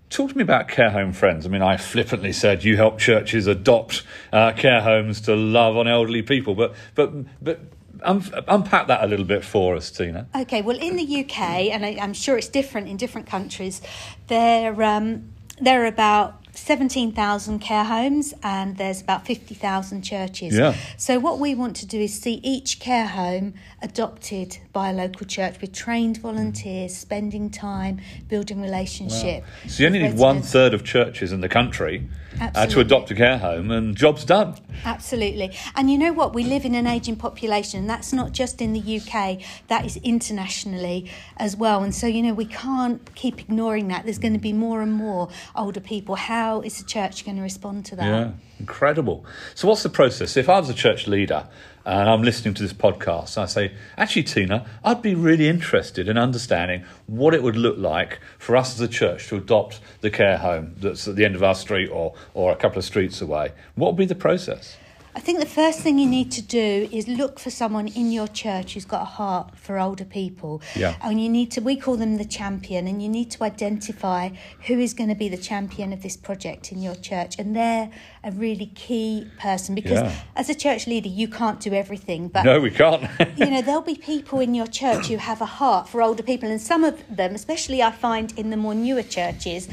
[0.10, 1.46] talk to me about care home friends.
[1.46, 5.88] I mean, I flippantly said you help churches adopt uh, care homes to love on
[5.88, 7.12] elderly people, but but
[7.44, 7.60] but
[8.02, 10.28] unpack that a little bit for us, Tina.
[10.36, 11.40] Okay, well, in the UK,
[11.72, 13.82] and I, I'm sure it's different in different countries,
[14.28, 15.30] there um,
[15.62, 20.56] there are about 17,000 care homes and there's about 50,000 churches.
[20.56, 20.76] Yeah.
[20.98, 25.26] So what we want to do is see each care home adopted by a local
[25.26, 29.44] church with trained volunteers, spending time building relationship.
[29.68, 32.08] So you only need one third of churches in the country
[32.42, 34.56] uh, to adopt a care home, and job's done.
[34.86, 35.56] Absolutely.
[35.76, 36.34] And you know what?
[36.34, 37.82] We live in an ageing population.
[37.82, 41.84] and That's not just in the UK, that is internationally as well.
[41.84, 44.04] And so, you know, we can't keep ignoring that.
[44.06, 46.16] There's going to be more and more older people.
[46.16, 48.06] How how is the church going to respond to that?
[48.06, 49.26] Yeah, incredible.
[49.56, 50.38] So, what's the process?
[50.38, 51.48] If I was a church leader
[51.90, 56.20] and I'm listening to this podcast, I say, actually, Tina, I'd be really interested in
[56.20, 60.38] understanding what it would look like for us as a church to adopt the care
[60.38, 63.54] home that's at the end of our street or, or a couple of streets away.
[63.74, 64.78] What would be the process?
[65.16, 68.28] I think the first thing you need to do is look for someone in your
[68.28, 70.62] church who's got a heart for older people.
[70.76, 70.96] Yeah.
[71.02, 74.30] And you need to, we call them the champion, and you need to identify
[74.68, 77.40] who is going to be the champion of this project in your church.
[77.40, 77.90] And they're
[78.24, 80.14] a really key person because Yeah.
[80.36, 82.28] as a church leader, you can't do everything.
[82.28, 83.04] But No, we can't.
[83.38, 86.50] you know, there'll be people in your church who have a heart for older people,
[86.50, 89.68] and some of them, especially I find in the more newer churches,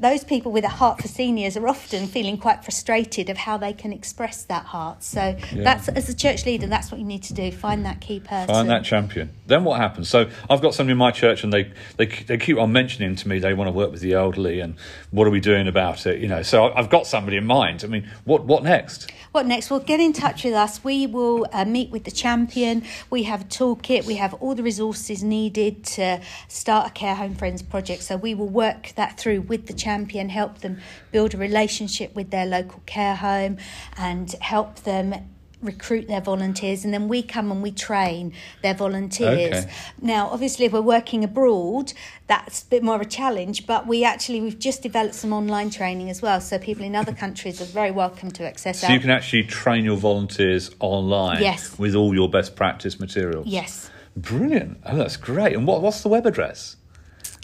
[0.00, 3.72] those people with a heart for seniors are often feeling quite frustrated of how they
[3.72, 5.02] can express that heart.
[5.02, 5.64] So Yeah.
[5.64, 8.46] that's as a church leader, that's what you need to do: find that key person.
[8.46, 9.30] Find that champion.
[9.46, 10.08] Then what happens?
[10.08, 13.28] So I've got somebody in my church, and they, they they keep on mentioning to
[13.28, 14.74] me they want to work with the elderly, and
[15.10, 16.20] what are we doing about it?
[16.20, 17.82] You know, so I've got somebody in mind.
[17.84, 19.10] I mean, what what next?
[19.32, 19.70] What next?
[19.70, 20.82] Well, get in touch with us.
[20.82, 22.84] We will uh, meet with the champion.
[23.10, 24.06] We have a toolkit.
[24.06, 28.02] We have all the resources needed to start a Care Home Friends project.
[28.04, 30.78] So we will work that through with the champion, help them
[31.12, 33.56] build a relationship with their local care home,
[33.96, 35.14] and help them
[35.60, 39.72] recruit their volunteers and then we come and we train their volunteers Okay.
[40.00, 41.92] now obviously if we're working abroad
[42.28, 45.68] that's a bit more of a challenge but we actually we've just developed some online
[45.68, 49.00] training as well so people in other countries are very welcome to access So you
[49.00, 51.76] can actually train your volunteers online Yes.
[51.76, 53.48] with all your best practice materials.
[53.48, 53.90] Yes.
[54.16, 54.78] Brilliant.
[54.84, 55.54] Oh, that's great.
[55.56, 56.76] And what, what's the web address?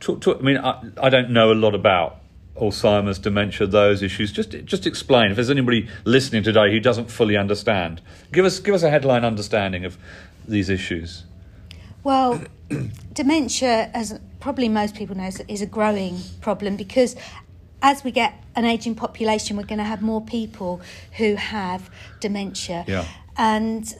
[0.00, 2.20] talk, talk, I mean, I, I don't know a lot about
[2.56, 4.30] Alzheimer's, dementia, those issues.
[4.30, 5.30] Just, just explain.
[5.30, 8.00] If there's anybody listening today who doesn't fully understand,
[8.32, 9.98] give us, give us a headline understanding of
[10.46, 11.24] these issues.
[12.04, 12.44] Well,
[13.12, 17.16] dementia, as probably most people know, is, is a growing problem because
[17.82, 20.80] as we get an aging population, we're going to have more people
[21.16, 21.90] who have
[22.20, 22.84] dementia.
[22.86, 23.04] Yeah.
[23.36, 23.92] And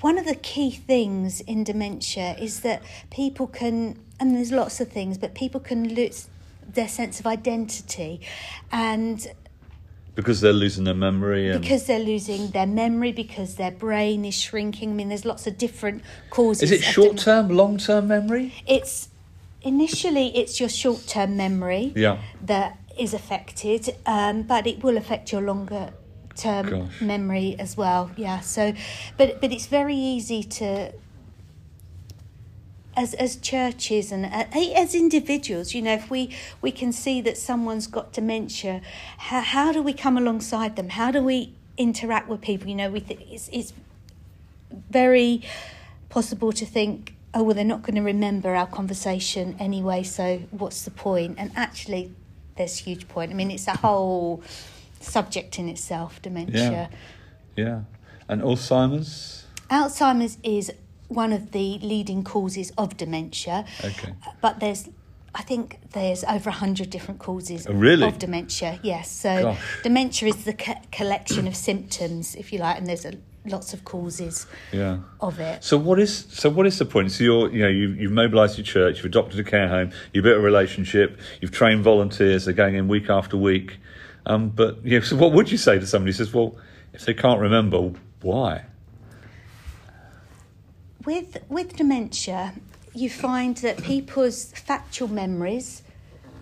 [0.00, 4.88] one of the key things in dementia is that people can, and there's lots of
[4.88, 6.28] things, but people can lose
[6.74, 8.20] their sense of identity
[8.70, 9.28] and
[10.14, 11.50] Because they're losing their memory.
[11.50, 15.46] And because they're losing their memory because their brain is shrinking i mean there's lots
[15.46, 18.52] of different causes is it short term, long term memory?
[18.66, 19.08] it's
[19.62, 22.18] initially it's your short-term memory Yeah.
[22.42, 25.92] that is affected um, but it will affect your longer
[26.38, 27.00] term Gosh.
[27.00, 28.72] memory as well yeah so
[29.16, 30.92] but but it's very easy to
[32.96, 37.38] as as churches and uh, as individuals you know if we we can see that
[37.38, 38.80] someone's got dementia
[39.18, 40.90] how, how do we come alongside them?
[40.90, 42.68] How do we interact with people?
[42.68, 43.72] You know we th- it's, it's
[44.90, 45.42] very
[46.08, 50.82] possible to think oh well they're not going to remember our conversation anyway so what's
[50.84, 51.36] the point?
[51.38, 52.12] And actually
[52.56, 53.30] there's huge point.
[53.30, 54.42] I mean it's a whole
[55.00, 56.88] subject in itself dementia
[57.56, 57.64] Yeah.
[57.64, 57.80] Yeah.
[58.28, 59.44] And Alzheimer's?
[59.70, 60.72] Alzheimer's is
[61.08, 63.64] one of the leading causes of dementia.
[63.82, 64.12] Okay.
[64.42, 64.88] But there's,
[65.34, 68.06] I think there's over 100 different causes Oh, really?
[68.06, 69.10] of dementia, yes.
[69.10, 69.58] So Gosh.
[69.82, 73.14] dementia is the co- collection of symptoms, if you like, and there's a,
[73.46, 74.98] lots of causes Yeah.
[75.20, 75.64] of it.
[75.64, 77.10] So what is so what is the point?
[77.12, 80.24] So you're you know you you've mobilised your church, you've adopted a care home, you've
[80.24, 83.78] built a relationship, you've trained volunteers, they're going in week after week.
[84.28, 86.56] Um, but know, so what would you say to somebody who says, well,
[86.92, 88.66] if they can't remember, why?
[91.04, 92.52] With with dementia,
[92.94, 95.82] you find that people's factual memories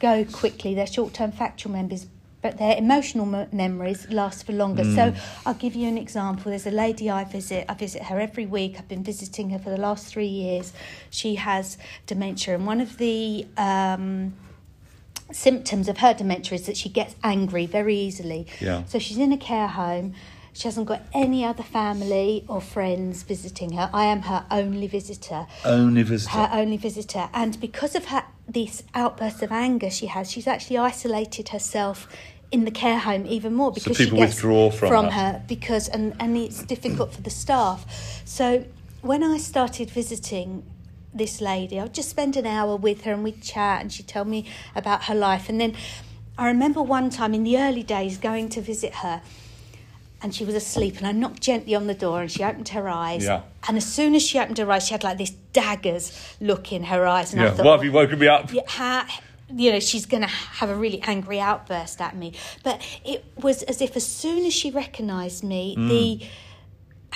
[0.01, 0.75] go quickly.
[0.75, 2.07] Their short-term factual memories,
[2.42, 4.83] but their emotional mo- memories last for longer.
[4.83, 6.51] So I'll give you an example.
[6.51, 7.66] There's a lady I visit.
[7.68, 8.77] I visit her every week.
[8.79, 10.72] I've been visiting her for the last three years.
[11.11, 14.35] She has dementia, and one of the um,
[15.32, 18.46] symptoms of her dementia is that she gets angry very easily.
[18.60, 18.84] Yeah.
[18.84, 20.14] So she's in a care home.
[20.52, 23.90] She hasn't got any other family or friends visiting her.
[23.92, 25.46] I am her only visitor.
[25.64, 26.30] Only visitor.
[26.30, 27.28] Her only visitor.
[27.34, 32.08] And because of her this outburst of anger she has, she's actually isolated herself
[32.52, 35.10] in the care home even more because people she gets withdraw from her.
[35.10, 38.22] her because and, and it's difficult for the staff.
[38.24, 38.64] So
[39.02, 40.62] when I started visiting
[41.18, 41.81] this lady.
[41.81, 45.05] I'd just spend an hour with her and we'd chat and she'd tell me about
[45.05, 45.48] her life.
[45.48, 45.74] And then
[46.38, 49.22] I remember one time in the early days going to visit her
[50.22, 52.88] and she was asleep and I knocked gently on the door and she opened her
[52.88, 53.24] eyes.
[53.24, 53.42] Yeah.
[53.68, 56.85] And as soon as she opened her eyes, she had like this daggers look in
[56.85, 57.33] her eyes.
[57.33, 57.50] And I Yeah.
[57.52, 58.52] thought, Why have you woken me up?
[58.52, 59.20] yeah, ha,
[59.55, 62.33] you know, she's going to have a really angry outburst at me.
[62.64, 65.88] But it was as if as soon as she recognised me, mm.
[65.88, 66.26] the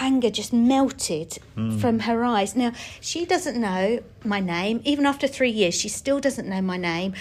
[0.00, 1.38] anger just melted
[1.78, 2.56] from her eyes.
[2.56, 4.80] Now, she doesn't know my name.
[4.84, 7.14] Even after three years, she still doesn't know my name.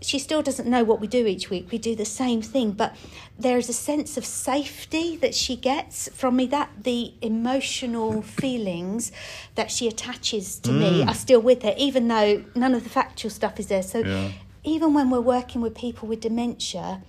[0.00, 1.70] She still doesn't know what we do each week.
[1.72, 2.94] We do the same thing, but
[3.38, 6.44] there is a sense of safety that she gets from me.
[6.46, 9.12] That the emotional feelings
[9.54, 11.08] that she attaches to me mm.
[11.08, 13.82] are still with her, even though none of the factual stuff is there.
[13.82, 14.32] So, Yeah.
[14.62, 17.00] even when we're working with people with dementia,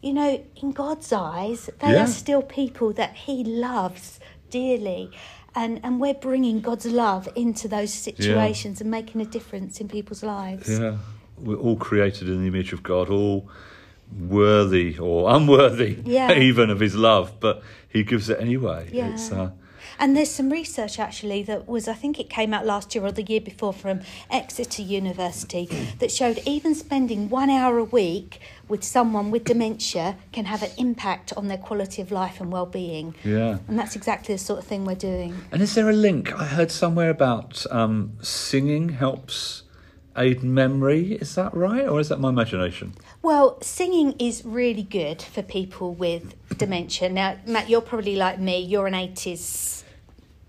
[0.00, 2.04] you know, in God's eyes, they Yeah.
[2.04, 4.20] are still people that He loves
[4.54, 5.10] dearly.
[5.56, 10.22] And, and we're bringing God's love into those situations and making a difference in people's
[10.22, 10.68] lives.
[10.68, 10.96] Yeah,
[11.38, 13.48] we're all created in the image of God, all
[14.16, 16.32] worthy or unworthy, Yeah.
[16.50, 18.88] even of His love, but He gives it anyway.
[18.92, 19.12] Yeah.
[19.14, 19.50] It's, uh,
[19.98, 23.12] And there's some research actually that was, I think it came out last year or
[23.12, 25.66] the year before from Exeter University
[25.98, 30.70] that showed even spending one hour a week with someone with dementia can have an
[30.78, 33.14] impact on their quality of life and well-being.
[33.24, 33.58] yeah.
[33.68, 35.36] And that's exactly the sort of thing we're doing.
[35.52, 36.32] And is there a link?
[36.32, 39.62] I heard somewhere about um, singing helps
[40.16, 41.14] aid memory.
[41.14, 42.94] Is that right, or is that my imagination?
[43.20, 47.08] Well, singing is really good for people with dementia.
[47.10, 48.60] Now, Matt, you're probably like me.
[48.60, 49.82] You're an 80s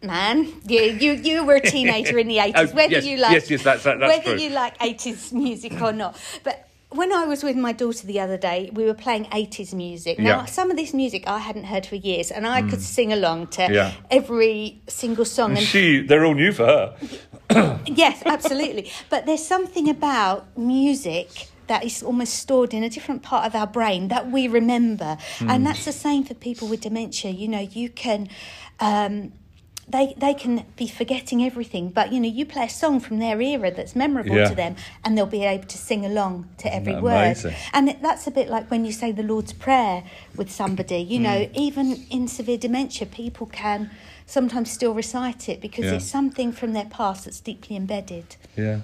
[0.04, 0.46] man.
[0.68, 2.54] You you, you were a teenager in the 80s.
[2.56, 4.44] Oh, whether yes, you like yes, yes, that's- that- that's whether true.
[4.44, 6.16] you like 80s music or not.
[6.44, 10.18] But when I was with my daughter the other day, we were playing 80s music.
[10.20, 10.44] Now, Yeah.
[10.46, 10.50] Mm.
[10.50, 13.68] some of this music I hadn't heard for years, and I could sing along to
[13.72, 13.92] Yeah.
[14.10, 15.50] every single song.
[15.52, 16.96] And And she, they're all new for her.
[17.86, 18.92] yes, absolutely.
[19.10, 21.28] But there's something about music
[21.68, 25.66] that is almost stored in a different part of our brain that we remember, and
[25.66, 27.32] that's the same for people with dementia.
[27.32, 28.30] You know, you can.
[28.80, 29.32] Um,
[29.88, 33.40] they, they can be forgetting everything, but you know, you play a song from their
[33.40, 34.50] era that's memorable Yeah.
[34.50, 37.38] to them, and they'll be able to sing along to every word.
[37.72, 40.04] And it- that's a bit like when you say the Lord's Prayer
[40.36, 40.98] with somebody.
[40.98, 41.50] You know, Mm.
[41.56, 43.92] even in severe dementia, people can
[44.26, 45.94] sometimes still recite it because Yeah.
[45.94, 48.36] it's something from their past that's deeply embedded.
[48.58, 48.80] Yeah,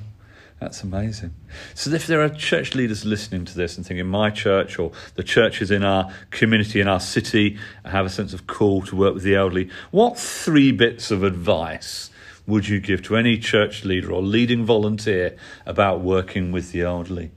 [0.61, 1.33] that's amazing.
[1.73, 5.23] So, if there are church leaders listening to this and thinking, my church or the
[5.23, 9.23] churches in our community, in our city, have a sense of call to work with
[9.23, 12.11] the elderly, what three bits of advice
[12.45, 17.31] would you give to any church leader or leading volunteer about working with the elderly?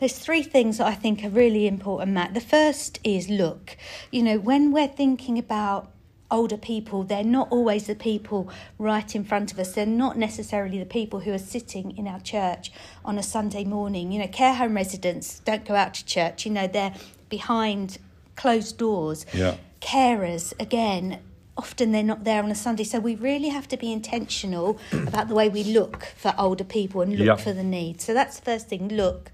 [0.00, 2.34] There's three things that I think are really important, Matt.
[2.34, 3.76] The first is look.
[4.10, 5.93] You know, when we're thinking about
[6.30, 9.72] older people, they're not always the people right in front of us.
[9.74, 12.72] They're not necessarily the people who are sitting in our church
[13.04, 14.10] on a Sunday morning.
[14.12, 16.94] You know, care home residents don't go out to church, you know, they're
[17.28, 17.98] behind
[18.36, 19.26] closed doors.
[19.32, 19.56] Yeah.
[19.80, 21.20] Carers, again,
[21.56, 22.84] often they're not there on a Sunday.
[22.84, 27.00] So we really have to be intentional about the way we look for older people
[27.02, 27.36] and look Yeah.
[27.36, 28.02] for the needs.
[28.04, 29.30] So that's the first thing, look.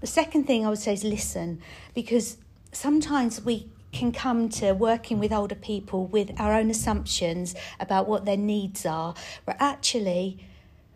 [0.00, 1.60] The second thing I would say is listen,
[1.94, 2.36] because
[2.72, 8.24] sometimes we can come to working with older people with our own assumptions about what
[8.24, 10.38] their needs are, but actually,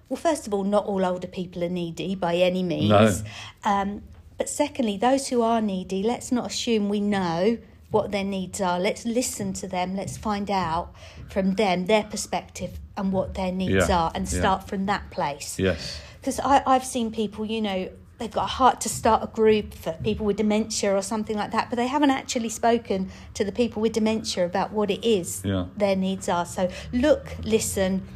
[0.09, 3.23] well, first of all, not all older people are needy by any means.
[3.23, 3.29] No.
[3.65, 4.03] Um,
[4.39, 7.59] but secondly, those who are needy, let's not assume we know
[7.91, 8.79] what their needs are.
[8.81, 9.97] Let's listen to them.
[9.97, 10.93] Let's find out
[11.31, 14.39] from them their perspective and what their needs Yeah, are and yeah.
[14.41, 16.01] start from that place Yes.
[16.21, 19.93] because I've seen people, you know, they've got a heart to start a group for
[20.03, 23.83] people with dementia or something like that, but they haven't actually spoken to the people
[23.83, 25.67] with dementia about what it is Yeah.
[25.77, 26.47] their needs are.
[26.47, 28.07] So look, listen,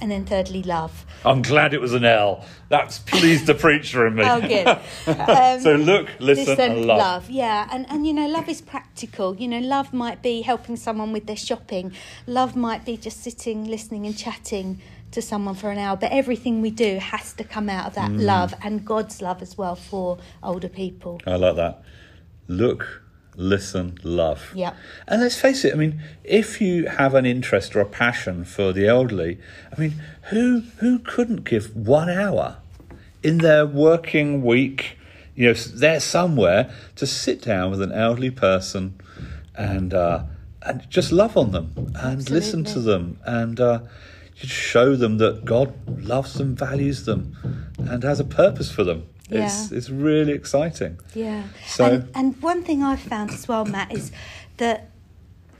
[0.00, 1.06] and then thirdly, love.
[1.24, 2.44] I'm glad it was an L.
[2.68, 4.24] That's pleased the preacher in me.
[4.26, 4.66] Oh, good.
[5.06, 7.30] Um, so, look, listen, and love.
[7.30, 9.36] Yeah, and, and you know, love is practical.
[9.36, 11.92] You know, love might be helping someone with their shopping.
[12.26, 14.80] Love might be just sitting, listening, and chatting
[15.14, 15.96] to someone for an hour.
[15.96, 18.22] But everything we do has to come out of that Mm.
[18.22, 21.20] love and God's love as well for older people.
[21.26, 21.82] I like that.
[22.46, 23.02] Look,
[23.36, 24.52] listen, love.
[24.54, 24.74] Yeah.
[25.08, 28.72] And let's face it, I mean, if you have an interest or a passion for
[28.72, 29.38] the elderly,
[29.76, 29.94] I mean,
[30.30, 32.58] who who couldn't give one hour
[33.22, 34.98] in their working week,
[35.34, 39.00] you know, there somewhere to sit down with an elderly person
[39.56, 40.24] and uh,
[40.62, 43.80] and just love on them and listen to them and uh,
[44.34, 47.36] just show them that God loves them, values them,
[47.78, 49.06] and has a purpose for them.
[49.30, 49.78] It's Yeah.
[49.78, 50.98] it's really exciting.
[51.14, 51.44] Yeah.
[51.66, 54.12] So- and, and one thing I've found as well, Matt, is
[54.58, 54.90] that,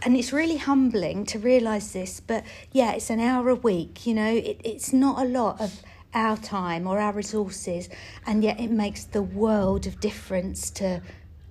[0.03, 4.15] and it's really humbling to realise this, but yeah, it's an hour a week, you
[4.15, 5.81] know, it, it's not a lot of
[6.13, 7.89] our time or our resources,
[8.27, 11.01] and yet it makes the world of difference to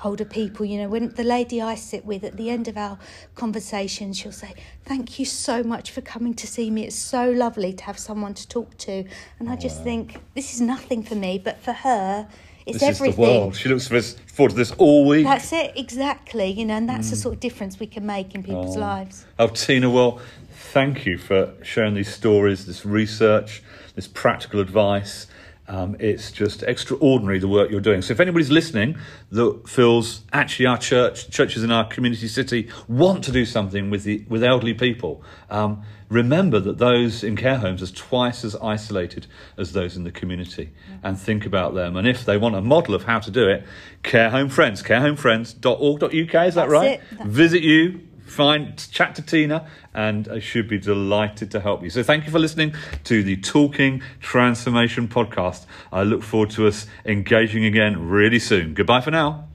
[0.04, 0.66] older people.
[0.66, 2.98] You know, when the lady I sit with at the end of our
[3.36, 4.54] conversation, she'll say,
[4.86, 6.86] Thank you so much for coming to see me.
[6.86, 9.06] It's so lovely to have someone to talk to.
[9.40, 12.28] And I just think, this is nothing for me, but for her,
[12.66, 13.10] it's this everything.
[13.10, 13.56] is the world.
[13.56, 15.26] She looks forward to this all week.
[15.26, 16.48] That's it, exactly.
[16.48, 17.22] You know, and that's the mm.
[17.22, 18.82] sort of difference we can make in people's oh.
[18.82, 19.26] lives.
[19.40, 23.62] Oh, Tina, well, thank you for sharing these stories, this research,
[23.96, 25.28] this practical advice.
[25.68, 28.02] Um, it's just extraordinary the work you're doing.
[28.02, 28.98] So, if anybody's listening
[29.32, 34.04] that feels actually our church, churches in our community city want to do something with
[34.04, 39.26] the with elderly people, um, remember that those in care homes are twice as isolated
[39.58, 41.96] as those in the community, and think about them.
[41.96, 43.66] And if they want a model of how to do it,
[44.04, 46.12] Care Home Friends, carehomefriends.org.uk.
[46.12, 47.00] Is that That's right?
[47.12, 47.22] it.
[47.26, 51.90] Visit you, find chat to Tina, and I should be delighted to help you.
[51.90, 52.74] So thank you for listening
[53.06, 55.66] to the Talking Transformation podcast.
[55.92, 58.74] I look forward to us engaging again really soon.
[58.74, 59.48] Goodbye for now.